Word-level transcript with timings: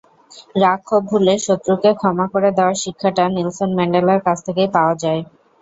রাগ-ক্ষোভ 0.55 1.01
ভুলে 1.09 1.33
শত্রুকে 1.45 1.89
ক্ষমা 1.99 2.25
করে 2.33 2.49
দেওয়ার 2.57 2.75
শিক্ষাটা 2.83 3.23
নেলসন 3.35 3.69
ম্যান্ডেলার 3.77 4.19
কাছ 4.27 4.37
থেকেই 4.47 4.69
পাওয়া 4.75 4.93
যায়। 5.03 5.21